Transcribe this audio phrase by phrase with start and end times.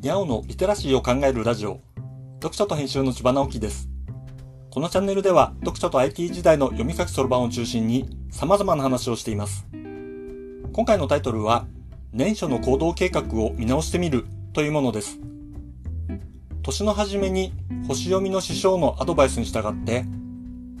[0.00, 1.80] にゃおのリテラシーを考えるラジオ、
[2.34, 3.88] 読書と編集の千葉直樹です。
[4.70, 9.66] このチャンネルでは、読書と IT 時代の読み書きそろばんを中心に、様々な話をしています。
[10.72, 11.66] 今回のタイトルは、
[12.12, 15.18] 年初の行動計画を見直してみるというものです。
[16.62, 17.52] 年の初めに
[17.88, 20.04] 星読みの師匠のアドバイスに従って、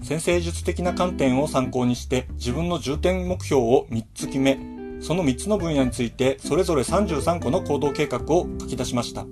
[0.00, 9.26] 先生術的な観点を参考にして自分の重点目標を3つ決め、その3つの分野についてそれぞれ33個の行動計画を書き出しました。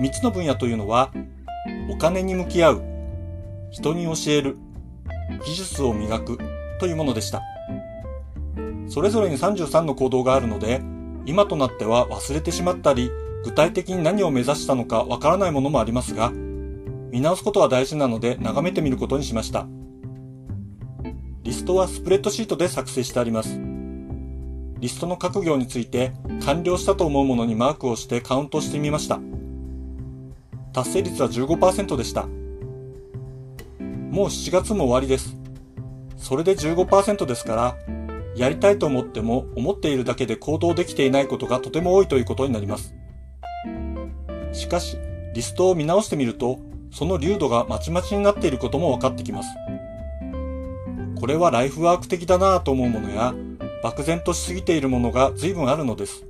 [0.00, 1.12] 3つの分野というのは、
[1.90, 2.82] お金に向き合う、
[3.70, 4.56] 人に教える、
[5.44, 6.38] 技術を磨く
[6.80, 7.42] というものでした。
[8.88, 10.80] それぞれに33の行動があるので、
[11.26, 13.10] 今となっては忘れてしまったり、
[13.44, 16.32] 具体的に何を目指したのかわからないものもありますが、
[17.10, 19.66] 見直すことは大事なので眺めてみることにしました。
[21.42, 23.69] リストはスプレッドシートで作成してあります。
[24.80, 26.12] リストの各行について
[26.44, 29.20] 完了したと思うものにマークをしてカウントしてみました。
[30.72, 32.26] 達成率は15%でした。
[34.10, 35.36] もう7月も終わりです。
[36.16, 37.76] それで15%ですから、
[38.36, 42.94] やりたいと思っても思っているだけで行動できていないことがとても多いということになります。
[44.52, 44.96] しかし、
[45.34, 46.58] リストを見直してみると、
[46.90, 49.48] その流度がまちまちになっていることも分かってきます。
[51.20, 53.34] これはライフワーク的だなぁと思うものや、
[53.82, 56.24] 漠然としすぎているものが随分あるのです。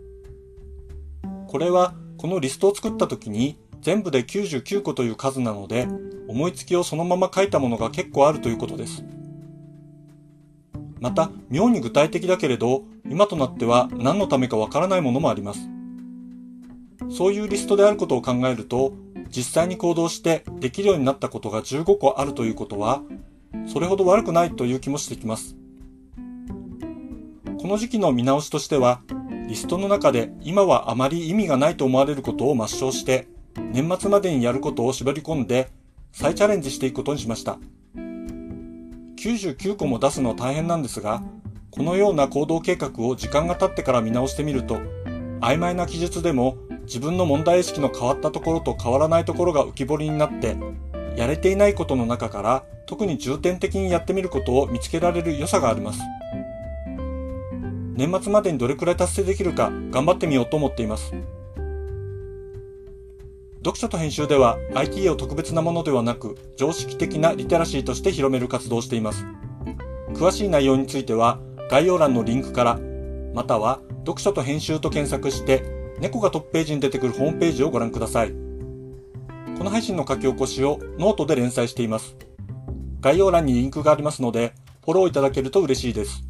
[1.48, 5.88] これはこのリストを作った時に全部で99個という数なので
[6.28, 9.04] 思いつきをそのまま書いたものが結構あるということです。
[11.00, 15.60] また妙に具体的だけれど今となっては何のためかわからないものもあります。
[17.10, 18.92] そういうリストであることを考えると
[19.34, 23.02] 実際に行動してできるようになったことが15個あるということは
[23.66, 25.59] それほど悪くないという気もしてきます。
[27.60, 29.02] この時期の見直しとしては、
[29.46, 35.68] リストの中で今はあまり意味がないと思われることを抹消して、年末までにやることを絞り込んで、
[36.10, 37.58] 再チャレンジしていくことにしました。
[39.18, 41.22] 99個も出すの大変なんですが、
[41.70, 44.78] このような行動計画を時間が経ってから見直してみると、
[45.42, 50.56] 曖昧な記述でも自分の問題意識の変わったところと変わらないところが浮き彫りになって、
[51.14, 56.00] やれていないことの中から特に重点的にやってみることを見つけられる良さがあります。
[58.00, 61.12] 年末までにどれくらい達成できるか頑張ってみようと思っています。
[63.58, 69.26] 読書と編集では IT を特別なものではなく常識的なリテラシーとして広める活動をしています。
[70.14, 71.40] 詳しい内容については
[71.70, 72.80] 概要欄のリンクから
[73.34, 75.62] または読書と編集と検索して
[76.00, 78.30] 猫がトップページに出てくるホームページをご覧ください。
[78.30, 82.16] この配信の書き起こしをノートで連載しています。
[83.02, 84.54] 概要欄にリンクがありますので
[84.86, 86.29] フォローいただけると嬉しいです。